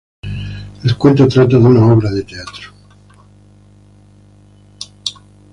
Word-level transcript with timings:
El 0.83 0.97
cuento 0.97 1.27
trata 1.27 1.57
de 1.59 1.63
una 1.63 1.93
obra 1.93 2.09
de 2.09 2.23
teatro. 2.23 2.73